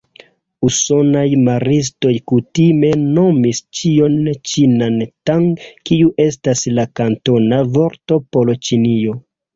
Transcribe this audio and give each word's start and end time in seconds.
Usonaj 0.67 1.25
maristoj 1.41 2.13
kutime 2.31 2.89
nomis 3.17 3.59
ĉion 3.81 4.17
ĉinan 4.53 4.97
"Tang", 5.31 5.47
kiu 5.91 6.11
estas 6.27 6.65
la 6.79 6.87
kantona 7.01 7.61
vorto 7.77 8.19
por 8.33 8.55
Ĉinio. 8.69 9.19